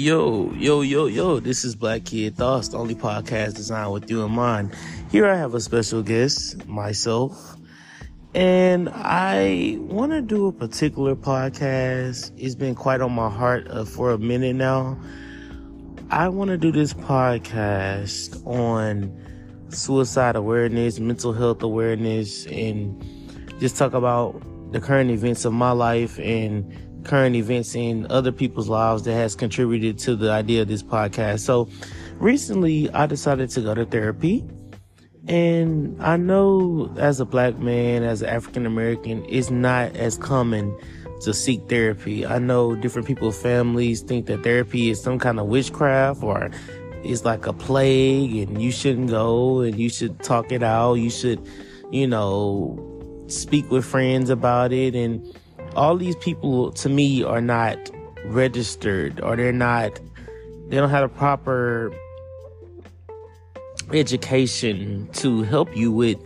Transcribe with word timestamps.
Yo, 0.00 0.50
yo, 0.52 0.80
yo, 0.80 1.04
yo, 1.04 1.40
this 1.40 1.62
is 1.62 1.74
Black 1.74 2.06
Kid 2.06 2.34
Thoughts, 2.34 2.68
the 2.68 2.78
only 2.78 2.94
podcast 2.94 3.56
designed 3.56 3.92
with 3.92 4.10
you 4.10 4.24
in 4.24 4.30
mind. 4.30 4.74
Here 5.10 5.28
I 5.28 5.36
have 5.36 5.54
a 5.54 5.60
special 5.60 6.02
guest, 6.02 6.66
myself, 6.66 7.58
and 8.34 8.88
I 8.94 9.76
want 9.78 10.12
to 10.12 10.22
do 10.22 10.46
a 10.46 10.52
particular 10.52 11.14
podcast. 11.14 12.32
It's 12.38 12.54
been 12.54 12.74
quite 12.74 13.02
on 13.02 13.12
my 13.12 13.28
heart 13.28 13.68
uh, 13.68 13.84
for 13.84 14.12
a 14.12 14.16
minute 14.16 14.56
now. 14.56 14.98
I 16.08 16.30
want 16.30 16.48
to 16.48 16.56
do 16.56 16.72
this 16.72 16.94
podcast 16.94 18.42
on 18.46 19.14
suicide 19.68 20.34
awareness, 20.34 20.98
mental 20.98 21.34
health 21.34 21.62
awareness, 21.62 22.46
and 22.46 23.04
just 23.60 23.76
talk 23.76 23.92
about 23.92 24.40
the 24.72 24.80
current 24.80 25.10
events 25.10 25.44
of 25.44 25.52
my 25.52 25.72
life 25.72 26.18
and 26.18 26.74
current 27.04 27.36
events 27.36 27.74
in 27.74 28.06
other 28.10 28.32
people's 28.32 28.68
lives 28.68 29.02
that 29.04 29.14
has 29.14 29.34
contributed 29.34 29.98
to 30.00 30.16
the 30.16 30.30
idea 30.30 30.62
of 30.62 30.68
this 30.68 30.82
podcast. 30.82 31.40
So 31.40 31.68
recently 32.14 32.90
I 32.90 33.06
decided 33.06 33.50
to 33.50 33.60
go 33.60 33.74
to 33.74 33.84
therapy. 33.84 34.44
And 35.28 36.00
I 36.02 36.16
know 36.16 36.92
as 36.98 37.20
a 37.20 37.24
black 37.24 37.58
man, 37.58 38.02
as 38.02 38.22
an 38.22 38.30
African 38.30 38.66
American, 38.66 39.24
it's 39.28 39.50
not 39.50 39.94
as 39.96 40.16
common 40.16 40.76
to 41.20 41.34
seek 41.34 41.68
therapy. 41.68 42.26
I 42.26 42.38
know 42.38 42.74
different 42.74 43.06
people's 43.06 43.40
families 43.40 44.00
think 44.00 44.26
that 44.26 44.42
therapy 44.42 44.90
is 44.90 45.02
some 45.02 45.18
kind 45.18 45.38
of 45.38 45.46
witchcraft 45.46 46.22
or 46.22 46.50
it's 47.04 47.24
like 47.24 47.46
a 47.46 47.52
plague 47.52 48.34
and 48.36 48.60
you 48.60 48.72
shouldn't 48.72 49.10
go 49.10 49.60
and 49.60 49.78
you 49.78 49.88
should 49.88 50.22
talk 50.22 50.52
it 50.52 50.62
out. 50.62 50.94
You 50.94 51.10
should, 51.10 51.46
you 51.90 52.06
know, 52.06 53.24
speak 53.28 53.70
with 53.70 53.84
friends 53.84 54.30
about 54.30 54.72
it. 54.72 54.94
And 54.94 55.24
all 55.76 55.96
these 55.96 56.16
people 56.16 56.72
to 56.72 56.88
me 56.88 57.22
are 57.22 57.40
not 57.40 57.78
registered 58.24 59.20
or 59.20 59.36
they're 59.36 59.52
not, 59.52 59.98
they 60.68 60.76
don't 60.76 60.90
have 60.90 61.04
a 61.04 61.08
proper 61.08 61.92
education 63.92 65.08
to 65.12 65.42
help 65.42 65.76
you 65.76 65.90
with 65.90 66.18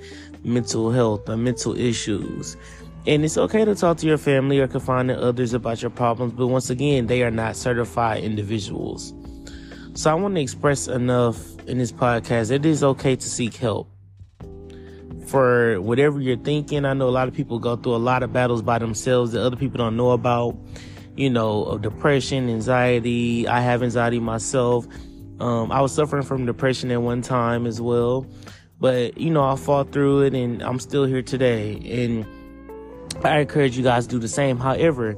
mental 0.45 0.91
health 0.91 1.28
or 1.28 1.36
mental 1.36 1.77
issues. 1.78 2.56
And 3.06 3.25
it's 3.25 3.36
okay 3.36 3.64
to 3.64 3.75
talk 3.75 3.98
to 3.98 4.06
your 4.06 4.19
family 4.19 4.59
or 4.61 4.67
confide 4.67 5.11
in 5.11 5.11
others 5.11 5.53
about 5.53 5.83
your 5.83 5.91
problems, 5.91 6.33
but 6.33 6.47
once 6.47 6.70
again, 6.70 7.06
they 7.06 7.23
are 7.23 7.31
not 7.31 7.56
certified 7.56 8.25
individuals. 8.25 9.12
So 9.95 10.11
I 10.11 10.14
want 10.14 10.34
to 10.34 10.41
express 10.41 10.89
enough 10.89 11.39
in 11.67 11.79
this 11.79 11.92
podcast. 11.92 12.51
It 12.51 12.67
is 12.67 12.83
okay 12.83 13.14
to 13.14 13.29
seek 13.29 13.55
help 13.55 13.94
for 15.35 15.81
whatever 15.81 16.21
you're 16.21 16.37
thinking. 16.37 16.85
I 16.85 16.95
know 16.95 17.09
a 17.09 17.11
lot 17.11 17.27
of 17.27 17.35
people 17.35 17.59
go 17.59 17.75
through 17.75 17.97
a 17.97 18.05
lot 18.11 18.23
of 18.23 18.33
battles 18.33 18.63
by 18.63 18.79
themselves 18.79 19.33
that 19.33 19.45
other 19.45 19.57
people 19.57 19.79
don't 19.79 19.97
know 19.97 20.13
about. 20.13 20.57
You 21.17 21.29
know, 21.29 21.77
depression, 21.77 22.49
anxiety. 22.49 23.49
I 23.49 23.59
have 23.59 23.83
anxiety 23.83 24.21
myself. 24.21 24.87
Um, 25.41 25.73
I 25.73 25.81
was 25.81 25.93
suffering 25.93 26.23
from 26.23 26.47
depression 26.47 26.93
at 26.93 27.03
one 27.03 27.21
time 27.21 27.67
as 27.67 27.81
well, 27.81 28.29
but 28.79 29.19
you 29.19 29.31
know, 29.31 29.43
I 29.43 29.57
fought 29.57 29.91
through 29.91 30.23
it 30.23 30.35
and 30.35 30.63
I'm 30.63 30.79
still 30.79 31.05
here 31.05 31.23
today. 31.23 31.83
And 31.85 32.25
I 33.25 33.41
encourage 33.41 33.77
you 33.77 33.83
guys 33.83 34.07
to 34.07 34.11
do 34.11 34.19
the 34.21 34.29
same. 34.29 34.57
However, 34.57 35.17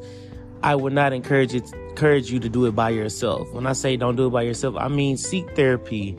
I 0.62 0.77
would 0.77 0.95
not 0.95 1.12
encourage 1.12 1.55
it, 1.55 1.70
encourage 1.91 2.33
you 2.33 2.41
to 2.41 2.48
do 2.48 2.64
it 2.64 2.75
by 2.75 2.89
yourself. 2.89 3.53
When 3.53 3.67
I 3.67 3.75
say 3.75 3.98
don't 3.98 4.17
do 4.17 4.28
it 4.28 4.30
by 4.30 4.45
yourself, 4.45 4.77
I 4.78 4.89
mean 4.89 5.19
seek 5.19 5.55
therapy. 5.55 6.17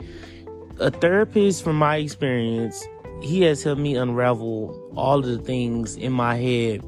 A 0.78 0.92
therapist, 0.92 1.64
from 1.64 1.74
my 1.74 1.96
experience, 1.96 2.86
he 3.22 3.42
has 3.42 3.62
helped 3.62 3.80
me 3.80 3.96
unravel 3.96 4.92
all 4.96 5.18
of 5.18 5.26
the 5.26 5.38
things 5.38 5.96
in 5.96 6.12
my 6.12 6.36
head 6.36 6.82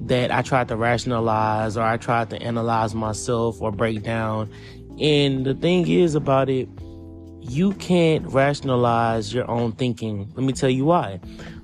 that 0.00 0.30
I 0.30 0.42
tried 0.42 0.68
to 0.68 0.76
rationalize 0.76 1.76
or 1.76 1.82
I 1.82 1.96
tried 1.96 2.30
to 2.30 2.42
analyze 2.42 2.94
myself 2.94 3.60
or 3.60 3.72
break 3.72 4.02
down. 4.02 4.50
And 5.00 5.44
the 5.44 5.54
thing 5.54 5.88
is 5.88 6.14
about 6.14 6.48
it, 6.48 6.68
you 7.40 7.72
can't 7.74 8.26
rationalize 8.26 9.32
your 9.32 9.48
own 9.50 9.72
thinking. 9.72 10.30
Let 10.34 10.44
me 10.44 10.52
tell 10.52 10.70
you 10.70 10.84
why. 10.84 11.20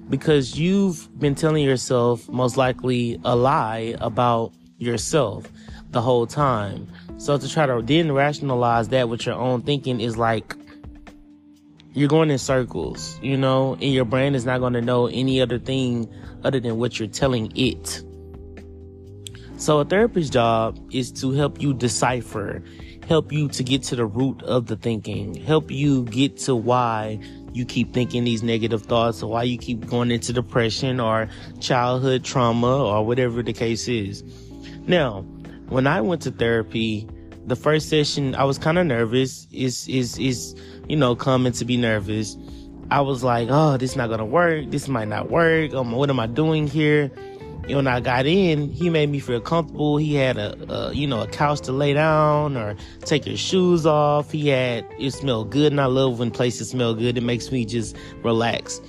Because 0.08 0.58
you've 0.58 1.08
been 1.18 1.34
telling 1.34 1.64
yourself 1.64 2.28
most 2.28 2.56
likely 2.56 3.20
a 3.24 3.36
lie 3.36 3.96
about 4.00 4.52
yourself 4.78 5.50
the 5.90 6.00
whole 6.00 6.26
time. 6.26 6.88
So 7.18 7.38
to 7.38 7.48
try 7.48 7.66
to 7.66 7.80
then 7.82 8.12
rationalize 8.12 8.88
that 8.88 9.08
with 9.08 9.26
your 9.26 9.36
own 9.36 9.62
thinking 9.62 10.00
is 10.00 10.16
like 10.16 10.56
you're 11.94 12.08
going 12.08 12.30
in 12.30 12.38
circles, 12.38 13.18
you 13.22 13.36
know, 13.36 13.74
and 13.74 13.92
your 13.92 14.04
brain 14.04 14.34
is 14.34 14.46
not 14.46 14.58
going 14.58 14.72
to 14.72 14.80
know 14.80 15.06
any 15.06 15.40
other 15.40 15.58
thing 15.58 16.12
other 16.42 16.58
than 16.58 16.78
what 16.78 16.98
you're 16.98 17.08
telling 17.08 17.52
it. 17.54 18.02
So 19.58 19.78
a 19.78 19.84
therapist's 19.84 20.30
job 20.30 20.78
is 20.90 21.12
to 21.20 21.32
help 21.32 21.60
you 21.60 21.74
decipher, 21.74 22.62
help 23.06 23.30
you 23.30 23.48
to 23.48 23.62
get 23.62 23.82
to 23.84 23.96
the 23.96 24.06
root 24.06 24.42
of 24.42 24.66
the 24.66 24.76
thinking, 24.76 25.34
help 25.34 25.70
you 25.70 26.04
get 26.04 26.38
to 26.38 26.56
why 26.56 27.20
you 27.52 27.66
keep 27.66 27.92
thinking 27.92 28.24
these 28.24 28.42
negative 28.42 28.82
thoughts 28.82 29.22
or 29.22 29.30
why 29.30 29.42
you 29.42 29.58
keep 29.58 29.86
going 29.86 30.10
into 30.10 30.32
depression 30.32 30.98
or 30.98 31.28
childhood 31.60 32.24
trauma 32.24 32.84
or 32.84 33.04
whatever 33.04 33.42
the 33.42 33.52
case 33.52 33.86
is. 33.86 34.24
Now, 34.86 35.20
when 35.68 35.86
I 35.86 36.00
went 36.00 36.22
to 36.22 36.30
therapy, 36.30 37.06
the 37.46 37.56
first 37.56 37.88
session 37.88 38.34
I 38.34 38.44
was 38.44 38.58
kind 38.58 38.78
of 38.78 38.86
nervous. 38.86 39.46
Is 39.52 39.88
is 39.88 40.18
is 40.18 40.54
you 40.88 40.96
know 40.96 41.14
coming 41.14 41.52
to 41.52 41.64
be 41.64 41.76
nervous. 41.76 42.36
I 42.90 43.00
was 43.00 43.24
like, 43.24 43.48
oh, 43.50 43.76
this 43.76 43.96
not 43.96 44.10
gonna 44.10 44.26
work. 44.26 44.70
This 44.70 44.88
might 44.88 45.08
not 45.08 45.30
work. 45.30 45.72
Um, 45.74 45.92
what 45.92 46.10
am 46.10 46.20
I 46.20 46.26
doing 46.26 46.66
here? 46.66 47.10
And 47.64 47.76
when 47.76 47.86
I 47.86 48.00
got 48.00 48.26
in, 48.26 48.70
he 48.70 48.90
made 48.90 49.08
me 49.08 49.20
feel 49.20 49.40
comfortable. 49.40 49.96
He 49.96 50.14
had 50.16 50.36
a, 50.36 50.56
a, 50.72 50.92
you 50.92 51.06
know 51.06 51.20
a 51.22 51.28
couch 51.28 51.60
to 51.62 51.72
lay 51.72 51.94
down 51.94 52.56
or 52.56 52.76
take 53.04 53.26
your 53.26 53.36
shoes 53.36 53.86
off. 53.86 54.32
He 54.32 54.48
had 54.48 54.86
it 54.98 55.12
smelled 55.12 55.50
good, 55.50 55.72
and 55.72 55.80
I 55.80 55.86
love 55.86 56.18
when 56.18 56.30
places 56.30 56.70
smell 56.70 56.94
good. 56.94 57.16
It 57.16 57.22
makes 57.22 57.52
me 57.52 57.64
just 57.64 57.96
relax. 58.22 58.80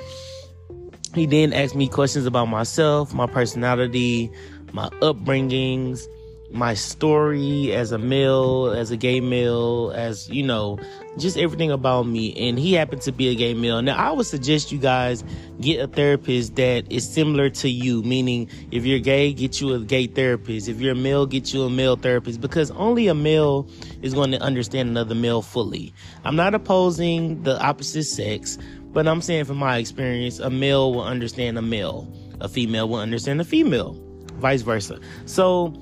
He 1.14 1.28
then 1.28 1.53
asked 1.53 1.75
me 1.75 1.88
questions 1.88 2.25
about 2.25 2.46
myself, 2.46 3.14
my 3.14 3.28
personality, 3.28 4.31
my 4.72 4.90
upbringings, 5.02 6.08
my 6.53 6.75
story 6.75 7.74
as 7.74 7.91
a 7.91 7.97
male, 7.97 8.72
as 8.72 8.91
a 8.91 8.97
gay 8.97 9.19
male, 9.19 9.91
as 9.96 10.30
you 10.30 10.44
know, 10.44 10.78
just 11.18 11.36
everything 11.36 11.72
about 11.72 12.03
me. 12.03 12.34
And 12.47 12.59
he 12.59 12.74
happened 12.74 13.02
to 13.03 13.12
be 13.12 13.30
a 13.30 13.36
gay 13.36 13.56
male. 13.56 13.81
Now, 13.81 13.97
I 13.97 14.12
would 14.12 14.28
suggest 14.28 14.72
you 14.72 14.78
guys 14.78 15.24
get 15.59 15.80
a 15.80 15.88
therapist 15.88 16.56
that 16.56 16.91
is 16.91 17.12
similar 17.12 17.50
to 17.50 17.69
you, 17.69 18.03
meaning 18.03 18.50
if 18.72 18.86
you're 18.86 19.00
gay, 19.00 19.34
get 19.34 19.59
you 19.59 19.74
a 19.74 19.80
gay 19.80 20.06
therapist. 20.06 20.69
If 20.69 20.80
you're 20.80 20.94
a 20.94 20.96
male, 20.96 21.25
get 21.25 21.53
you 21.53 21.64
a 21.64 21.69
male 21.72 21.96
therapist 21.96 22.40
because 22.40 22.70
only 22.72 23.08
a 23.08 23.16
male 23.16 23.68
is 24.03 24.14
going 24.14 24.31
to 24.31 24.41
understand 24.41 24.90
another 24.90 25.16
male 25.16 25.41
fully. 25.41 25.91
I'm 26.24 26.35
not 26.35 26.53
opposing 26.53 27.41
the 27.44 27.59
opposite 27.64 28.03
sex, 28.03 28.59
but 28.91 29.08
I'm 29.08 29.22
saying 29.22 29.46
from 29.46 29.58
my 29.58 29.78
experience, 29.78 30.38
a 30.38 30.52
male 30.52 30.94
will 30.94 31.03
understand 31.03 31.58
a 31.58 31.64
male, 31.64 32.08
a 32.41 32.47
female 32.47 32.88
will 32.88 33.00
understand 33.00 33.41
a 33.41 33.44
female, 33.44 34.00
vice 34.35 34.62
versa. 34.62 35.00
So, 35.25 35.74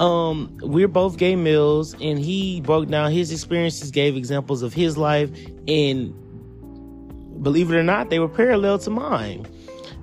um 0.00 0.56
we're 0.60 0.88
both 0.88 1.16
gay 1.18 1.36
males 1.36 1.94
and 2.00 2.18
he 2.18 2.60
broke 2.62 2.88
down 2.88 3.12
his 3.12 3.30
experiences 3.30 3.90
gave 3.90 4.16
examples 4.16 4.62
of 4.62 4.74
his 4.74 4.98
life 4.98 5.30
and 5.68 6.12
believe 7.42 7.70
it 7.70 7.76
or 7.76 7.82
not 7.82 8.10
they 8.10 8.18
were 8.18 8.28
parallel 8.28 8.78
to 8.78 8.90
mine. 8.90 9.46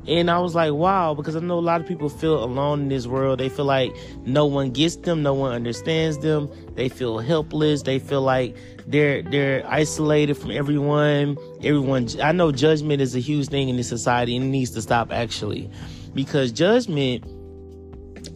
And 0.08 0.32
i 0.32 0.40
was 0.40 0.56
like 0.56 0.72
wow 0.74 1.14
because 1.14 1.36
i 1.36 1.40
know 1.40 1.60
a 1.60 1.62
lot 1.62 1.82
of 1.82 1.88
people 1.88 2.10
feel 2.10 2.44
alone 2.44 2.82
in 2.84 2.88
this 2.88 3.06
world. 3.06 3.40
They 3.40 3.50
feel 3.50 3.66
like 3.66 3.94
no 4.26 4.46
one 4.46 4.72
gets 4.72 4.96
them 4.96 5.24
no 5.24 5.34
one 5.34 5.52
understands 5.52 6.18
them. 6.20 6.50
They 6.76 6.88
feel 6.88 7.20
helpless. 7.20 7.84
They 7.84 8.00
feel 8.00 8.22
like 8.22 8.56
they're 8.88 9.22
they're 9.22 9.64
isolated 9.68 10.36
from 10.36 10.52
everyone. 10.52 11.38
Everyone 11.64 12.08
i 12.24 12.32
know 12.32 12.52
judgment 12.54 13.02
is 13.02 13.14
a 13.14 13.20
huge 13.20 13.50
thing 13.50 13.68
in 13.68 13.76
this 13.76 13.90
society 13.90 14.38
and 14.38 14.46
it 14.46 14.50
needs 14.50 14.72
to 14.72 14.82
stop 14.82 15.12
actually. 15.12 15.70
Because 16.14 16.52
judgment 16.52 17.26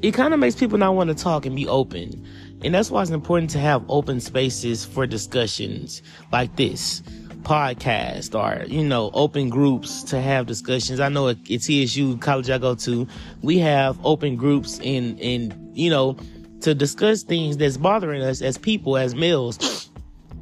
it 0.06 0.14
kind 0.14 0.36
of 0.36 0.40
makes 0.40 0.56
people 0.56 0.78
not 0.78 0.94
want 0.94 1.08
to 1.10 1.16
talk 1.16 1.48
and 1.48 1.56
be 1.56 1.68
open. 1.68 2.24
And 2.64 2.76
that's 2.76 2.92
why 2.92 3.02
it's 3.02 3.10
important 3.10 3.50
to 3.52 3.60
have 3.60 3.84
open 3.90 4.22
spaces 4.22 4.86
for 4.86 5.08
discussions 5.08 6.04
like 6.32 6.56
this 6.58 7.02
podcast 7.42 8.36
or, 8.40 8.66
you 8.66 8.84
know, 8.84 9.10
open 9.16 9.50
groups 9.50 10.04
to 10.04 10.22
have 10.22 10.46
discussions. 10.46 11.00
I 11.00 11.10
know 11.10 11.30
at 11.30 11.44
TSU 11.44 12.18
college 12.20 12.52
I 12.52 12.60
go 12.60 12.76
to, 12.76 13.08
we 13.42 13.58
have 13.58 13.98
open 14.06 14.36
groups 14.36 14.80
in, 14.80 15.18
in, 15.18 15.72
you 15.74 15.90
know, 15.90 16.18
to 16.62 16.76
discuss 16.76 17.24
things 17.24 17.58
that's 17.58 17.78
bothering 17.78 18.22
us 18.22 18.44
as 18.44 18.60
people, 18.60 18.98
as 18.98 19.16
males. 19.16 19.90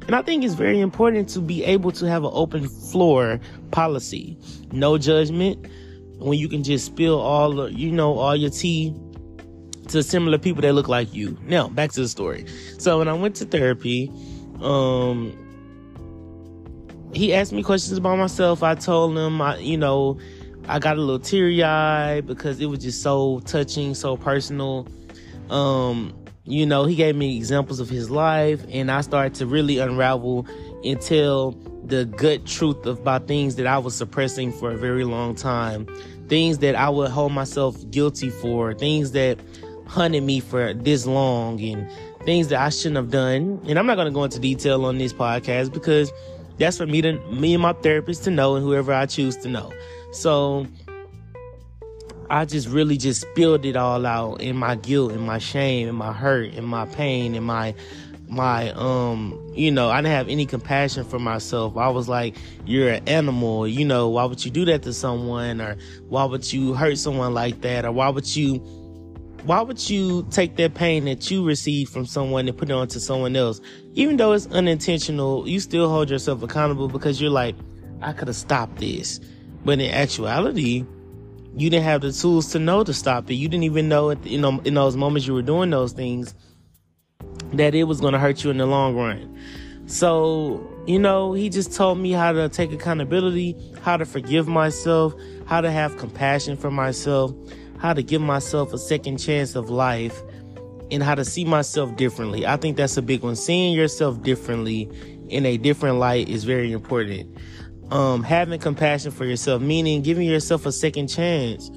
And 0.06 0.14
I 0.14 0.20
think 0.20 0.44
it's 0.44 0.52
very 0.52 0.80
important 0.80 1.30
to 1.30 1.40
be 1.40 1.64
able 1.64 1.90
to 1.92 2.04
have 2.06 2.22
an 2.24 2.30
open 2.34 2.68
floor 2.68 3.40
policy. 3.70 4.36
No 4.72 4.98
judgment. 4.98 5.66
When 6.18 6.38
you 6.38 6.50
can 6.50 6.62
just 6.62 6.84
spill 6.84 7.18
all, 7.18 7.70
you 7.70 7.90
know, 7.90 8.18
all 8.18 8.36
your 8.36 8.50
tea 8.50 8.94
to 9.94 10.02
similar 10.02 10.38
people 10.38 10.62
that 10.62 10.72
look 10.72 10.88
like 10.88 11.14
you. 11.14 11.38
Now, 11.44 11.68
back 11.68 11.92
to 11.92 12.00
the 12.00 12.08
story. 12.08 12.46
So 12.78 12.98
when 12.98 13.08
I 13.08 13.12
went 13.12 13.36
to 13.36 13.44
therapy, 13.44 14.10
um, 14.60 15.38
he 17.12 17.32
asked 17.32 17.52
me 17.52 17.62
questions 17.62 17.96
about 17.96 18.18
myself. 18.18 18.62
I 18.62 18.74
told 18.74 19.16
him, 19.16 19.40
I, 19.40 19.58
you 19.58 19.76
know, 19.76 20.18
I 20.68 20.80
got 20.80 20.96
a 20.96 21.00
little 21.00 21.20
teary 21.20 21.62
eyed 21.62 22.26
because 22.26 22.60
it 22.60 22.66
was 22.66 22.80
just 22.80 23.02
so 23.02 23.40
touching, 23.40 23.94
so 23.94 24.16
personal. 24.16 24.88
Um, 25.48 26.12
you 26.42 26.66
know, 26.66 26.84
he 26.84 26.96
gave 26.96 27.14
me 27.14 27.36
examples 27.36 27.78
of 27.78 27.88
his 27.88 28.10
life, 28.10 28.64
and 28.70 28.90
I 28.90 29.00
started 29.02 29.34
to 29.36 29.46
really 29.46 29.78
unravel 29.78 30.46
and 30.84 31.00
tell 31.00 31.52
the 31.84 32.04
good 32.04 32.46
truth 32.46 32.84
about 32.84 33.28
things 33.28 33.56
that 33.56 33.66
I 33.66 33.78
was 33.78 33.94
suppressing 33.94 34.50
for 34.50 34.72
a 34.72 34.76
very 34.76 35.04
long 35.04 35.36
time, 35.36 35.86
things 36.28 36.58
that 36.58 36.74
I 36.74 36.88
would 36.88 37.10
hold 37.10 37.32
myself 37.32 37.76
guilty 37.90 38.30
for, 38.30 38.74
things 38.74 39.12
that 39.12 39.38
hunted 39.86 40.22
me 40.22 40.40
for 40.40 40.74
this 40.74 41.06
long, 41.06 41.60
and 41.60 41.90
things 42.24 42.48
that 42.48 42.60
I 42.60 42.70
shouldn't 42.70 42.96
have 42.96 43.10
done. 43.10 43.60
And 43.66 43.78
I'm 43.78 43.86
not 43.86 43.96
going 43.96 44.06
to 44.06 44.12
go 44.12 44.24
into 44.24 44.38
detail 44.38 44.84
on 44.84 44.98
this 44.98 45.12
podcast 45.12 45.72
because 45.72 46.12
that's 46.58 46.78
for 46.78 46.86
me 46.86 47.02
to 47.02 47.14
me 47.30 47.54
and 47.54 47.62
my 47.62 47.72
therapist 47.72 48.24
to 48.24 48.30
know, 48.30 48.56
and 48.56 48.64
whoever 48.64 48.92
I 48.92 49.06
choose 49.06 49.36
to 49.38 49.48
know. 49.48 49.72
So 50.12 50.66
I 52.30 52.44
just 52.44 52.68
really 52.68 52.96
just 52.96 53.22
spilled 53.22 53.64
it 53.64 53.76
all 53.76 54.04
out 54.06 54.40
in 54.40 54.56
my 54.56 54.76
guilt 54.76 55.12
and 55.12 55.22
my 55.22 55.38
shame 55.38 55.88
and 55.88 55.96
my 55.96 56.12
hurt 56.12 56.54
and 56.54 56.66
my 56.66 56.86
pain 56.86 57.34
and 57.34 57.44
my 57.44 57.74
my 58.26 58.70
um 58.72 59.38
you 59.54 59.70
know 59.70 59.90
i 59.90 59.96
didn't 59.98 60.12
have 60.12 60.28
any 60.28 60.46
compassion 60.46 61.04
for 61.04 61.18
myself 61.18 61.76
i 61.76 61.88
was 61.88 62.08
like 62.08 62.34
you're 62.64 62.88
an 62.88 63.06
animal 63.06 63.68
you 63.68 63.84
know 63.84 64.08
why 64.08 64.24
would 64.24 64.42
you 64.44 64.50
do 64.50 64.64
that 64.64 64.82
to 64.82 64.94
someone 64.94 65.60
or 65.60 65.76
why 66.08 66.24
would 66.24 66.50
you 66.50 66.72
hurt 66.72 66.96
someone 66.96 67.34
like 67.34 67.60
that 67.60 67.84
or 67.84 67.92
why 67.92 68.08
would 68.08 68.34
you 68.34 68.58
why 69.44 69.60
would 69.60 69.90
you 69.90 70.26
take 70.30 70.56
that 70.56 70.74
pain 70.74 71.04
that 71.04 71.30
you 71.30 71.44
received 71.44 71.92
from 71.92 72.06
someone 72.06 72.48
and 72.48 72.56
put 72.56 72.70
it 72.70 72.72
onto 72.72 72.98
someone 72.98 73.36
else 73.36 73.60
even 73.94 74.16
though 74.16 74.32
it's 74.32 74.46
unintentional 74.48 75.46
you 75.48 75.60
still 75.60 75.88
hold 75.88 76.10
yourself 76.10 76.42
accountable 76.42 76.88
because 76.88 77.20
you're 77.20 77.30
like 77.30 77.54
i 78.02 78.12
could 78.12 78.28
have 78.28 78.36
stopped 78.36 78.76
this 78.78 79.20
but 79.64 79.80
in 79.80 79.90
actuality 79.90 80.84
you 81.56 81.70
didn't 81.70 81.84
have 81.84 82.00
the 82.00 82.12
tools 82.12 82.50
to 82.52 82.58
know 82.58 82.82
to 82.82 82.92
stop 82.92 83.30
it. 83.30 83.34
You 83.34 83.48
didn't 83.48 83.64
even 83.64 83.88
know, 83.88 84.10
it, 84.10 84.24
you 84.26 84.38
know, 84.38 84.60
in 84.64 84.74
those 84.74 84.96
moments 84.96 85.26
you 85.26 85.34
were 85.34 85.42
doing 85.42 85.70
those 85.70 85.92
things, 85.92 86.34
that 87.52 87.74
it 87.74 87.84
was 87.84 88.00
going 88.00 88.12
to 88.12 88.18
hurt 88.18 88.42
you 88.42 88.50
in 88.50 88.58
the 88.58 88.66
long 88.66 88.96
run. 88.96 89.38
So, 89.86 90.66
you 90.86 90.98
know, 90.98 91.32
he 91.32 91.48
just 91.48 91.72
told 91.72 91.98
me 91.98 92.10
how 92.10 92.32
to 92.32 92.48
take 92.48 92.72
accountability, 92.72 93.56
how 93.82 93.96
to 93.96 94.04
forgive 94.04 94.48
myself, 94.48 95.14
how 95.46 95.60
to 95.60 95.70
have 95.70 95.96
compassion 95.96 96.56
for 96.56 96.70
myself, 96.70 97.32
how 97.84 97.92
to 97.92 98.02
give 98.02 98.22
myself 98.22 98.72
a 98.72 98.78
second 98.78 99.18
chance 99.18 99.54
of 99.54 99.68
life, 99.68 100.22
and 100.90 101.02
how 101.02 101.14
to 101.14 101.24
see 101.24 101.44
myself 101.44 101.94
differently. 101.96 102.46
I 102.46 102.56
think 102.56 102.78
that's 102.78 102.96
a 102.96 103.02
big 103.02 103.22
one. 103.22 103.36
Seeing 103.36 103.74
yourself 103.74 104.22
differently 104.22 104.88
in 105.28 105.44
a 105.44 105.58
different 105.58 105.98
light 105.98 106.28
is 106.28 106.44
very 106.44 106.72
important 106.72 107.36
um, 107.90 108.22
having 108.22 108.58
compassion 108.58 109.10
for 109.10 109.24
yourself, 109.24 109.60
meaning 109.60 110.02
giving 110.02 110.26
yourself 110.26 110.66
a 110.66 110.72
second 110.72 111.08
chance, 111.08 111.70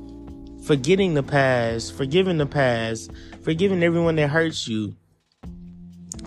forgetting 0.65 1.13
the 1.13 1.23
past, 1.23 1.93
forgiving 1.93 2.37
the 2.37 2.45
past, 2.45 3.11
forgiving 3.41 3.83
everyone 3.83 4.15
that 4.15 4.29
hurts 4.29 4.67
you, 4.67 4.95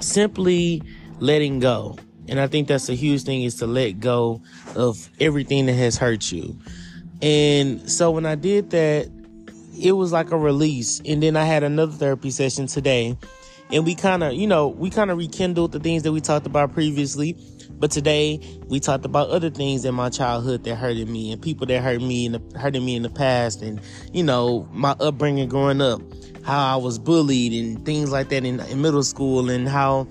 simply 0.00 0.82
letting 1.18 1.58
go. 1.58 1.98
And 2.28 2.38
I 2.38 2.46
think 2.46 2.68
that's 2.68 2.88
a 2.88 2.94
huge 2.94 3.22
thing 3.22 3.42
is 3.42 3.56
to 3.56 3.66
let 3.66 3.98
go 3.98 4.42
of 4.76 5.08
everything 5.18 5.66
that 5.66 5.74
has 5.74 5.96
hurt 5.96 6.30
you. 6.30 6.58
And 7.22 7.90
so 7.90 8.10
when 8.10 8.26
I 8.26 8.34
did 8.34 8.70
that, 8.70 9.10
it 9.80 9.92
was 9.92 10.12
like 10.12 10.30
a 10.30 10.38
release. 10.38 11.00
And 11.04 11.22
then 11.22 11.36
I 11.36 11.44
had 11.44 11.62
another 11.62 11.92
therapy 11.92 12.30
session 12.30 12.66
today. 12.66 13.16
And 13.72 13.84
we 13.84 13.94
kind 13.94 14.24
of, 14.24 14.34
you 14.34 14.46
know, 14.46 14.68
we 14.68 14.90
kind 14.90 15.10
of 15.10 15.18
rekindled 15.18 15.72
the 15.72 15.80
things 15.80 16.02
that 16.02 16.12
we 16.12 16.20
talked 16.20 16.46
about 16.46 16.72
previously. 16.72 17.36
But 17.70 17.90
today 17.90 18.40
we 18.66 18.80
talked 18.80 19.04
about 19.04 19.30
other 19.30 19.48
things 19.48 19.84
in 19.84 19.94
my 19.94 20.10
childhood 20.10 20.64
that 20.64 20.76
hurted 20.76 21.08
me 21.08 21.32
and 21.32 21.40
people 21.40 21.66
that 21.66 21.80
hurt 21.82 22.02
me 22.02 22.26
and 22.26 22.56
hurted 22.56 22.82
me 22.82 22.96
in 22.96 23.02
the 23.02 23.10
past 23.10 23.62
and, 23.62 23.80
you 24.12 24.22
know, 24.22 24.68
my 24.72 24.96
upbringing 25.00 25.48
growing 25.48 25.80
up, 25.80 26.02
how 26.42 26.74
I 26.74 26.76
was 26.76 26.98
bullied 26.98 27.52
and 27.52 27.84
things 27.86 28.10
like 28.10 28.28
that 28.30 28.44
in, 28.44 28.60
in 28.60 28.82
middle 28.82 29.04
school 29.04 29.48
and 29.48 29.68
how 29.68 30.08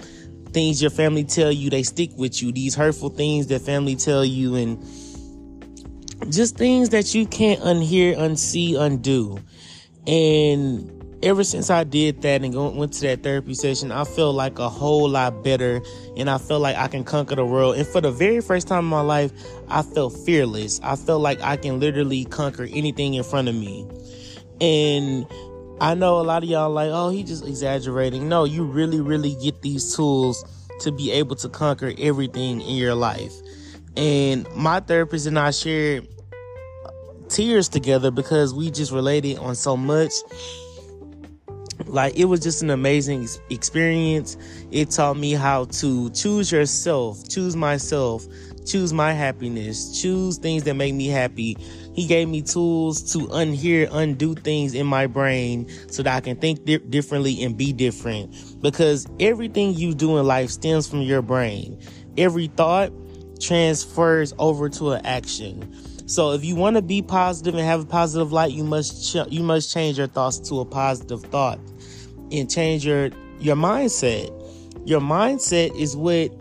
things 0.52 0.82
your 0.82 0.90
family 0.90 1.24
tell 1.24 1.52
you, 1.52 1.70
they 1.70 1.84
stick 1.84 2.12
with 2.16 2.42
you. 2.42 2.52
These 2.52 2.74
hurtful 2.76 3.10
things 3.10 3.48
that 3.48 3.62
family 3.62 3.96
tell 3.96 4.26
you 4.26 4.56
and 4.56 4.84
just 6.28 6.58
things 6.58 6.90
that 6.90 7.16
you 7.16 7.26
can't 7.26 7.62
unhear, 7.62 8.18
unsee, 8.18 8.80
undo. 8.80 9.40
And 10.06 11.00
ever 11.24 11.44
since 11.44 11.70
I 11.70 11.84
did 11.84 12.22
that 12.22 12.44
and 12.44 12.78
went 12.78 12.94
to 12.94 13.02
that 13.02 13.24
therapy 13.24 13.54
session, 13.54 13.92
I 13.92 14.04
feel 14.04 14.34
like 14.34 14.60
a 14.60 14.70
whole 14.70 15.10
lot 15.10 15.44
better 15.44 15.82
and 16.18 16.30
I 16.30 16.38
feel 16.38 16.60
like 16.60 16.76
I 16.76 16.88
can 16.88 17.04
conquer 17.04 17.36
the 17.36 17.46
world. 17.46 17.78
And 17.78 17.88
for 17.88 18.02
the 18.02 18.12
very 18.12 18.42
first 18.42 18.68
time 18.68 18.80
in 18.80 18.90
my 18.90 19.02
life, 19.02 19.32
I 19.70 19.82
felt 19.82 20.14
fearless. 20.26 20.80
I 20.84 20.96
felt 20.96 21.22
like 21.22 21.42
I 21.42 21.58
can 21.58 21.80
literally 21.80 22.26
conquer 22.26 22.68
anything 22.72 23.14
in 23.14 23.24
front 23.24 23.48
of 23.48 23.56
me. 23.56 23.88
And 24.62 25.26
I 25.82 25.94
know 25.94 26.20
a 26.20 26.24
lot 26.24 26.44
of 26.44 26.50
y'all 26.50 26.70
like, 26.70 26.90
oh, 26.92 27.10
he 27.10 27.24
just 27.24 27.48
exaggerating. 27.48 28.28
No, 28.28 28.44
you 28.44 28.64
really, 28.64 29.00
really 29.00 29.36
get 29.42 29.62
these 29.62 29.96
tools 29.96 30.44
to 30.82 30.92
be 30.92 31.12
able 31.12 31.36
to 31.38 31.50
conquer 31.50 31.94
everything 31.98 32.62
in 32.62 32.76
your 32.76 32.96
life. 32.96 33.34
And 34.00 34.48
my 34.56 34.80
therapist 34.80 35.28
and 35.28 35.38
I 35.38 35.52
shared 35.52 36.08
tears 37.28 37.68
together 37.68 38.12
because 38.12 38.54
we 38.54 38.72
just 38.72 38.94
related 38.94 39.40
on 39.40 39.56
so 39.56 39.76
much 39.76 40.14
like 41.86 42.16
it 42.16 42.26
was 42.26 42.40
just 42.40 42.64
an 42.64 42.70
amazing 42.70 43.28
experience. 43.50 44.38
It 44.72 44.92
taught 44.92 45.18
me 45.18 45.34
how 45.34 45.66
to 45.66 46.10
choose 46.12 46.50
yourself, 46.50 47.28
choose 47.28 47.58
myself, 47.58 48.26
choose 48.66 48.94
my 48.94 49.12
happiness, 49.12 50.02
choose 50.02 50.38
things 50.38 50.64
that 50.64 50.76
make 50.76 50.94
me 50.94 51.08
happy. 51.08 51.58
He 51.94 52.08
gave 52.08 52.30
me 52.30 52.42
tools 52.42 53.12
to 53.12 53.28
unhear, 53.28 53.90
undo 53.92 54.34
things 54.34 54.76
in 54.76 54.88
my 54.88 55.08
brain 55.08 55.68
so 55.90 56.04
that 56.04 56.16
I 56.16 56.22
can 56.22 56.38
think 56.38 56.64
di- 56.64 56.78
differently 56.78 57.44
and 57.44 57.58
be 57.58 57.74
different. 57.74 58.34
Because 58.62 59.08
everything 59.20 59.74
you 59.74 59.94
do 59.94 60.18
in 60.18 60.26
life 60.26 60.52
stems 60.52 60.88
from 60.88 61.02
your 61.02 61.22
brain. 61.22 61.82
Every 62.18 62.48
thought 62.48 62.94
transfers 63.40 64.34
over 64.38 64.70
to 64.70 64.92
an 64.92 65.06
action. 65.06 65.74
So 66.08 66.32
if 66.32 66.44
you 66.44 66.56
want 66.56 66.76
to 66.76 66.82
be 66.82 67.02
positive 67.02 67.54
and 67.56 67.64
have 67.64 67.82
a 67.82 67.86
positive 67.86 68.32
light, 68.32 68.52
you 68.52 68.64
must 68.64 69.12
ch- 69.12 69.32
you 69.32 69.44
must 69.44 69.72
change 69.72 69.98
your 69.98 70.08
thoughts 70.08 70.40
to 70.50 70.60
a 70.60 70.66
positive 70.66 71.22
thought 71.24 71.60
and 72.32 72.50
change 72.50 72.86
your 72.86 73.10
your 73.40 73.56
mindset. 73.56 74.36
Your 74.86 75.02
mindset 75.02 75.76
is 75.76 75.96
what 75.96 76.32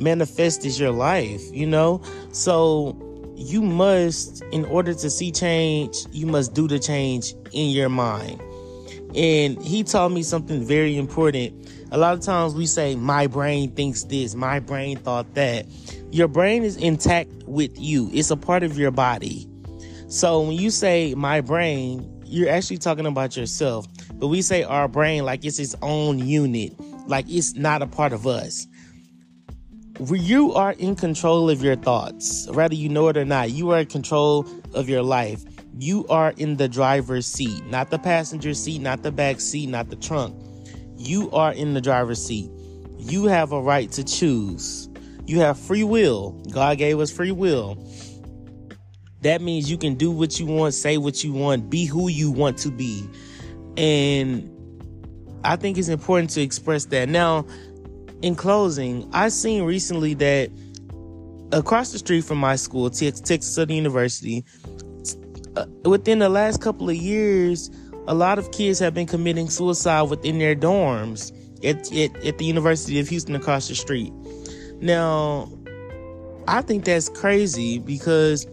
manifests 0.00 0.78
your 0.78 0.92
life, 0.92 1.42
you 1.52 1.66
know? 1.66 2.00
So 2.32 2.96
you 3.36 3.62
must 3.62 4.42
in 4.52 4.64
order 4.66 4.94
to 4.94 5.10
see 5.10 5.32
change, 5.32 5.96
you 6.12 6.26
must 6.26 6.54
do 6.54 6.68
the 6.68 6.78
change 6.78 7.34
in 7.52 7.70
your 7.70 7.88
mind. 7.88 8.40
And 9.14 9.60
he 9.62 9.84
taught 9.84 10.12
me 10.12 10.22
something 10.22 10.64
very 10.64 10.96
important. 10.96 11.68
A 11.90 11.98
lot 11.98 12.14
of 12.14 12.20
times 12.20 12.54
we 12.54 12.66
say 12.66 12.94
my 12.94 13.26
brain 13.26 13.70
thinks 13.72 14.04
this, 14.04 14.34
my 14.34 14.60
brain 14.60 14.98
thought 14.98 15.34
that. 15.34 15.66
Your 16.10 16.28
brain 16.28 16.62
is 16.62 16.76
intact 16.76 17.30
with 17.44 17.78
you. 17.78 18.10
It's 18.12 18.30
a 18.30 18.36
part 18.36 18.62
of 18.62 18.78
your 18.78 18.90
body. 18.90 19.48
So 20.08 20.40
when 20.40 20.52
you 20.52 20.70
say 20.70 21.14
my 21.14 21.40
brain, 21.40 22.22
you're 22.24 22.48
actually 22.48 22.78
talking 22.78 23.06
about 23.06 23.36
yourself. 23.36 23.86
But 24.14 24.28
we 24.28 24.42
say 24.42 24.62
our 24.62 24.88
brain 24.88 25.24
like 25.24 25.44
it's 25.44 25.58
its 25.58 25.74
own 25.82 26.18
unit, 26.18 26.74
like 27.06 27.26
it's 27.28 27.54
not 27.54 27.82
a 27.82 27.86
part 27.86 28.12
of 28.12 28.26
us. 28.26 28.66
You 30.10 30.52
are 30.52 30.72
in 30.72 30.94
control 30.94 31.50
of 31.50 31.62
your 31.62 31.76
thoughts, 31.76 32.48
whether 32.50 32.74
you 32.74 32.88
know 32.88 33.08
it 33.08 33.16
or 33.16 33.24
not. 33.24 33.50
You 33.50 33.70
are 33.70 33.80
in 33.80 33.86
control 33.86 34.46
of 34.74 34.88
your 34.88 35.02
life. 35.02 35.42
You 35.80 36.04
are 36.08 36.34
in 36.36 36.56
the 36.56 36.68
driver's 36.68 37.24
seat, 37.24 37.64
not 37.66 37.90
the 37.90 38.00
passenger 38.00 38.52
seat, 38.52 38.80
not 38.80 39.04
the 39.04 39.12
back 39.12 39.40
seat, 39.40 39.68
not 39.68 39.90
the 39.90 39.96
trunk. 39.96 40.34
You 40.96 41.30
are 41.30 41.52
in 41.52 41.74
the 41.74 41.80
driver's 41.80 42.20
seat. 42.24 42.50
You 42.98 43.26
have 43.26 43.52
a 43.52 43.60
right 43.60 43.88
to 43.92 44.02
choose. 44.02 44.88
You 45.24 45.38
have 45.38 45.56
free 45.56 45.84
will. 45.84 46.32
God 46.50 46.78
gave 46.78 46.98
us 46.98 47.12
free 47.12 47.30
will. 47.30 47.78
That 49.22 49.40
means 49.40 49.70
you 49.70 49.78
can 49.78 49.94
do 49.94 50.10
what 50.10 50.40
you 50.40 50.46
want, 50.46 50.74
say 50.74 50.98
what 50.98 51.22
you 51.22 51.32
want, 51.32 51.70
be 51.70 51.84
who 51.84 52.08
you 52.08 52.32
want 52.32 52.58
to 52.58 52.70
be. 52.70 53.08
And 53.76 54.50
I 55.44 55.54
think 55.54 55.78
it's 55.78 55.88
important 55.88 56.30
to 56.30 56.40
express 56.40 56.86
that. 56.86 57.08
Now, 57.08 57.46
in 58.20 58.34
closing, 58.34 59.08
I 59.12 59.28
seen 59.28 59.62
recently 59.62 60.14
that 60.14 60.50
across 61.52 61.92
the 61.92 61.98
street 61.98 62.24
from 62.24 62.38
my 62.38 62.56
school, 62.56 62.90
Texas 62.90 63.54
Southern 63.54 63.76
University, 63.76 64.44
uh, 65.58 65.88
within 65.88 66.18
the 66.18 66.28
last 66.28 66.60
couple 66.60 66.88
of 66.88 66.96
years, 66.96 67.70
a 68.06 68.14
lot 68.14 68.38
of 68.38 68.50
kids 68.52 68.78
have 68.78 68.94
been 68.94 69.06
committing 69.06 69.50
suicide 69.50 70.02
within 70.02 70.38
their 70.38 70.54
dorms 70.54 71.32
at, 71.64 71.92
at, 71.92 72.24
at 72.24 72.38
the 72.38 72.44
University 72.44 72.98
of 73.00 73.08
Houston 73.08 73.34
across 73.34 73.68
the 73.68 73.74
street. 73.74 74.12
Now, 74.80 75.50
I 76.46 76.62
think 76.62 76.84
that's 76.84 77.08
crazy 77.08 77.78
because 77.78 78.46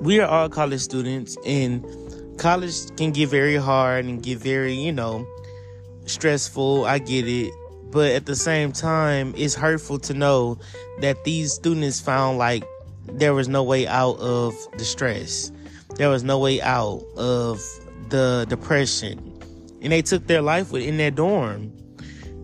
we 0.00 0.20
are 0.20 0.28
all 0.28 0.48
college 0.48 0.80
students 0.80 1.36
and 1.44 1.84
college 2.38 2.74
can 2.96 3.12
get 3.12 3.28
very 3.28 3.56
hard 3.56 4.04
and 4.04 4.22
get 4.22 4.38
very, 4.38 4.74
you 4.74 4.92
know, 4.92 5.26
stressful. 6.06 6.84
I 6.84 6.98
get 6.98 7.26
it. 7.26 7.52
But 7.90 8.12
at 8.12 8.26
the 8.26 8.36
same 8.36 8.72
time, 8.72 9.34
it's 9.36 9.54
hurtful 9.54 9.98
to 10.00 10.14
know 10.14 10.58
that 11.00 11.24
these 11.24 11.52
students 11.52 12.00
found 12.00 12.38
like 12.38 12.64
there 13.06 13.34
was 13.34 13.48
no 13.48 13.62
way 13.62 13.86
out 13.86 14.18
of 14.18 14.54
the 14.76 14.84
stress. 14.84 15.50
There 15.96 16.08
was 16.08 16.22
no 16.22 16.38
way 16.38 16.60
out 16.60 17.02
of 17.16 17.62
the 18.08 18.46
depression. 18.48 19.32
and 19.82 19.92
they 19.92 20.02
took 20.02 20.26
their 20.26 20.42
life 20.42 20.72
within 20.72 20.96
their 20.96 21.10
dorm. 21.10 21.72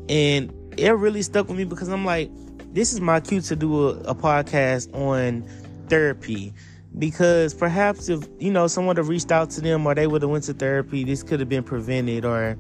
And 0.09 0.53
it 0.77 0.91
really 0.91 1.23
stuck 1.23 1.49
with 1.49 1.57
me 1.57 1.65
because 1.65 1.89
I'm 1.89 2.05
like, 2.05 2.31
this 2.73 2.93
is 2.93 3.01
my 3.01 3.21
cue 3.21 3.41
to 3.43 3.57
do 3.57 3.89
a, 3.89 3.93
a 4.01 4.15
podcast 4.15 4.93
on 4.95 5.45
therapy 5.89 6.55
because 6.99 7.55
perhaps 7.55 8.09
if 8.09 8.27
you 8.39 8.51
know 8.51 8.67
someone 8.67 8.97
have 8.97 9.09
reached 9.09 9.33
out 9.33 9.51
to 9.51 9.61
them 9.61 9.87
or 9.87 9.95
they 9.95 10.07
would 10.07 10.23
have 10.23 10.31
went 10.31 10.45
to 10.45 10.53
therapy 10.53 11.05
this 11.05 11.23
could 11.23 11.41
have 11.41 11.49
been 11.49 11.63
prevented 11.63 12.25
or 12.25 12.57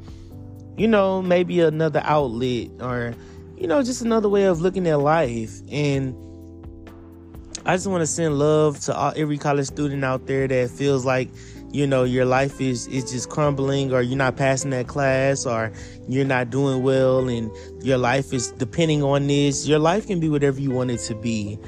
you 0.76 0.88
know 0.88 1.20
maybe 1.20 1.60
another 1.60 2.00
outlet 2.04 2.68
or 2.80 3.14
you 3.56 3.66
know 3.66 3.82
just 3.82 4.02
another 4.02 4.28
way 4.28 4.44
of 4.44 4.60
looking 4.60 4.86
at 4.86 4.98
life 5.00 5.60
and 5.70 6.14
i 7.66 7.74
just 7.74 7.86
want 7.86 8.00
to 8.00 8.06
send 8.06 8.38
love 8.38 8.78
to 8.80 8.94
all, 8.94 9.12
every 9.16 9.38
college 9.38 9.66
student 9.66 10.04
out 10.04 10.26
there 10.26 10.46
that 10.46 10.70
feels 10.70 11.04
like 11.04 11.28
you 11.70 11.86
know 11.86 12.04
your 12.04 12.24
life 12.24 12.60
is 12.60 12.86
is 12.88 13.10
just 13.10 13.28
crumbling 13.28 13.92
or 13.92 14.02
you're 14.02 14.16
not 14.16 14.36
passing 14.36 14.70
that 14.70 14.86
class 14.86 15.46
or 15.46 15.72
you're 16.08 16.24
not 16.24 16.50
doing 16.50 16.82
well 16.82 17.28
and 17.28 17.50
your 17.82 17.98
life 17.98 18.32
is 18.32 18.52
depending 18.52 19.02
on 19.02 19.26
this 19.26 19.66
your 19.66 19.78
life 19.78 20.06
can 20.06 20.20
be 20.20 20.28
whatever 20.28 20.60
you 20.60 20.70
want 20.70 20.90
it 20.90 20.98
to 20.98 21.14
be 21.14 21.58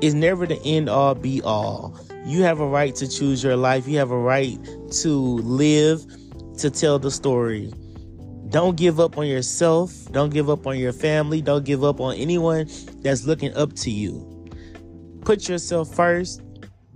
it's 0.00 0.14
never 0.14 0.46
the 0.46 0.60
end 0.62 0.88
all 0.88 1.14
be 1.14 1.42
all 1.42 1.94
you 2.24 2.42
have 2.42 2.60
a 2.60 2.66
right 2.66 2.94
to 2.96 3.08
choose 3.08 3.42
your 3.42 3.56
life. 3.56 3.88
You 3.88 3.98
have 3.98 4.10
a 4.10 4.18
right 4.18 4.58
to 5.02 5.08
live, 5.08 6.04
to 6.58 6.70
tell 6.70 6.98
the 6.98 7.10
story. 7.10 7.72
Don't 8.50 8.76
give 8.76 9.00
up 9.00 9.16
on 9.16 9.26
yourself. 9.26 9.92
Don't 10.12 10.30
give 10.30 10.50
up 10.50 10.66
on 10.66 10.78
your 10.78 10.92
family. 10.92 11.40
Don't 11.40 11.64
give 11.64 11.82
up 11.82 12.00
on 12.00 12.16
anyone 12.16 12.68
that's 13.02 13.24
looking 13.24 13.54
up 13.54 13.72
to 13.76 13.90
you. 13.90 14.29
Put 15.30 15.48
yourself 15.48 15.94
first. 15.94 16.42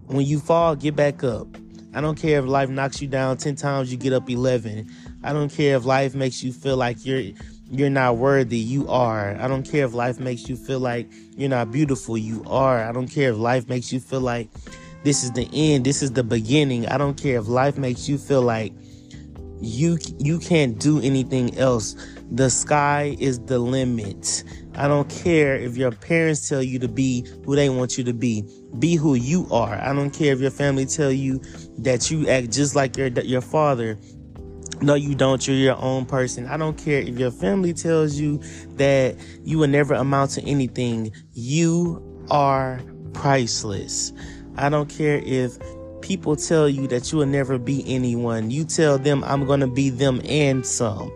When 0.06 0.26
you 0.26 0.40
fall, 0.40 0.74
get 0.74 0.96
back 0.96 1.22
up. 1.22 1.46
I 1.94 2.00
don't 2.00 2.20
care 2.20 2.40
if 2.40 2.46
life 2.46 2.68
knocks 2.68 3.00
you 3.00 3.06
down 3.06 3.36
10 3.36 3.54
times, 3.54 3.92
you 3.92 3.96
get 3.96 4.12
up 4.12 4.28
11. 4.28 4.90
I 5.22 5.32
don't 5.32 5.52
care 5.52 5.76
if 5.76 5.84
life 5.84 6.16
makes 6.16 6.42
you 6.42 6.52
feel 6.52 6.76
like 6.76 7.06
you're 7.06 7.22
you're 7.70 7.90
not 7.90 8.16
worthy, 8.16 8.58
you 8.58 8.88
are. 8.88 9.36
I 9.40 9.46
don't 9.46 9.62
care 9.62 9.84
if 9.84 9.94
life 9.94 10.18
makes 10.18 10.48
you 10.48 10.56
feel 10.56 10.80
like 10.80 11.06
you're 11.36 11.48
not 11.48 11.70
beautiful, 11.70 12.18
you 12.18 12.42
are. 12.48 12.82
I 12.82 12.90
don't 12.90 13.06
care 13.06 13.30
if 13.30 13.36
life 13.36 13.68
makes 13.68 13.92
you 13.92 14.00
feel 14.00 14.20
like 14.20 14.50
this 15.04 15.22
is 15.22 15.30
the 15.30 15.48
end 15.52 15.84
this 15.84 16.02
is 16.02 16.12
the 16.12 16.24
beginning 16.24 16.88
i 16.88 16.96
don't 16.96 17.20
care 17.20 17.38
if 17.38 17.46
life 17.46 17.76
makes 17.76 18.08
you 18.08 18.16
feel 18.16 18.40
like 18.40 18.72
you 19.60 19.98
you 20.18 20.38
can't 20.38 20.78
do 20.80 20.98
anything 21.02 21.56
else 21.58 21.94
the 22.32 22.48
sky 22.48 23.14
is 23.20 23.38
the 23.40 23.58
limit 23.58 24.42
i 24.76 24.88
don't 24.88 25.08
care 25.08 25.56
if 25.56 25.76
your 25.76 25.90
parents 25.90 26.48
tell 26.48 26.62
you 26.62 26.78
to 26.78 26.88
be 26.88 27.26
who 27.44 27.56
they 27.56 27.68
want 27.68 27.98
you 27.98 28.04
to 28.04 28.14
be. 28.14 28.44
Be 28.78 28.96
who 28.96 29.14
you 29.14 29.46
are. 29.50 29.74
I 29.74 29.92
don't 29.92 30.10
care 30.10 30.32
if 30.32 30.40
your 30.40 30.50
family 30.50 30.86
tell 30.86 31.12
you 31.12 31.40
that 31.78 32.10
you 32.10 32.28
act 32.28 32.50
just 32.50 32.74
like 32.74 32.96
your 32.96 33.08
your 33.08 33.40
father. 33.40 33.98
No 34.80 34.94
you 34.94 35.14
don't. 35.14 35.46
You're 35.46 35.56
your 35.56 35.76
own 35.76 36.06
person. 36.06 36.46
I 36.46 36.56
don't 36.56 36.76
care 36.76 37.00
if 37.00 37.18
your 37.18 37.30
family 37.30 37.72
tells 37.72 38.18
you 38.18 38.38
that 38.76 39.16
you 39.44 39.58
will 39.58 39.68
never 39.68 39.94
amount 39.94 40.32
to 40.32 40.42
anything. 40.42 41.12
You 41.32 42.02
are 42.30 42.80
priceless. 43.12 44.12
I 44.56 44.68
don't 44.68 44.88
care 44.88 45.20
if 45.24 45.58
people 46.00 46.36
tell 46.36 46.68
you 46.68 46.86
that 46.88 47.12
you 47.12 47.18
will 47.18 47.26
never 47.26 47.58
be 47.58 47.84
anyone. 47.86 48.50
You 48.50 48.64
tell 48.64 48.98
them 48.98 49.24
I'm 49.24 49.46
going 49.46 49.60
to 49.60 49.66
be 49.66 49.90
them 49.90 50.20
and 50.28 50.66
some. 50.66 51.10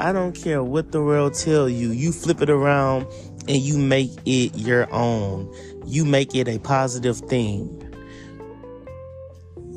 I 0.00 0.12
don't 0.12 0.32
care 0.32 0.64
what 0.64 0.92
the 0.92 1.02
world 1.02 1.34
tell 1.34 1.68
you. 1.68 1.90
You 1.90 2.10
flip 2.10 2.40
it 2.40 2.48
around 2.48 3.06
and 3.46 3.58
you 3.58 3.76
make 3.76 4.10
it 4.24 4.56
your 4.56 4.90
own. 4.92 5.54
You 5.86 6.06
make 6.06 6.34
it 6.34 6.48
a 6.48 6.58
positive 6.58 7.18
thing. 7.18 7.76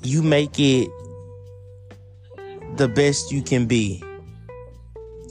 You 0.01 0.24
make 0.24 0.58
it 0.60 0.89
the 2.77 2.88
best 2.88 3.34
you 3.34 3.42
can 3.42 3.65
be. 3.65 4.01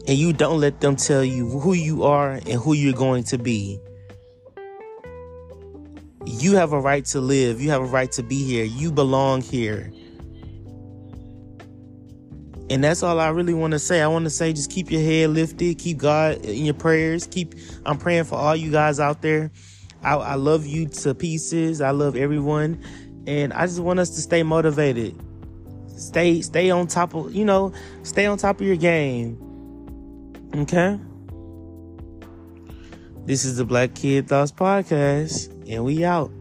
And 0.06 0.18
you 0.18 0.34
don't 0.34 0.60
let 0.60 0.80
them 0.80 0.96
tell 0.96 1.24
you 1.24 1.48
who 1.48 1.72
you 1.72 2.02
are 2.02 2.32
and 2.32 2.60
who 2.60 2.74
you're 2.74 2.92
going 2.92 3.24
to 3.24 3.38
be 3.38 3.80
you 6.26 6.56
have 6.56 6.72
a 6.72 6.80
right 6.80 7.04
to 7.06 7.20
live. 7.20 7.60
You 7.60 7.70
have 7.70 7.82
a 7.82 7.86
right 7.86 8.10
to 8.12 8.22
be 8.22 8.42
here. 8.44 8.64
You 8.64 8.92
belong 8.92 9.42
here. 9.42 9.92
And 12.72 12.82
that's 12.82 13.02
all 13.02 13.20
I 13.20 13.28
really 13.28 13.52
want 13.52 13.72
to 13.72 13.78
say. 13.78 14.00
I 14.00 14.06
want 14.06 14.24
to 14.24 14.30
say 14.30 14.54
just 14.54 14.70
keep 14.70 14.90
your 14.90 15.02
head 15.02 15.28
lifted, 15.28 15.78
keep 15.78 15.98
God 15.98 16.42
in 16.42 16.64
your 16.64 16.72
prayers. 16.72 17.26
Keep 17.26 17.54
I'm 17.84 17.98
praying 17.98 18.24
for 18.24 18.36
all 18.36 18.56
you 18.56 18.70
guys 18.70 18.98
out 18.98 19.20
there. 19.20 19.50
I, 20.02 20.14
I 20.14 20.34
love 20.36 20.64
you 20.64 20.88
to 20.88 21.14
pieces. 21.14 21.82
I 21.82 21.90
love 21.90 22.16
everyone. 22.16 22.82
And 23.26 23.52
I 23.52 23.66
just 23.66 23.80
want 23.80 23.98
us 23.98 24.08
to 24.14 24.22
stay 24.22 24.42
motivated. 24.42 25.14
Stay 25.98 26.40
stay 26.40 26.70
on 26.70 26.86
top 26.86 27.14
of, 27.14 27.34
you 27.34 27.44
know, 27.44 27.74
stay 28.04 28.24
on 28.24 28.38
top 28.38 28.58
of 28.58 28.66
your 28.66 28.76
game. 28.76 29.36
Okay? 30.56 30.98
This 33.26 33.44
is 33.44 33.58
the 33.58 33.66
Black 33.66 33.94
Kid 33.94 34.28
Thoughts 34.28 34.50
Podcast, 34.50 35.52
and 35.70 35.84
we 35.84 36.06
out. 36.06 36.32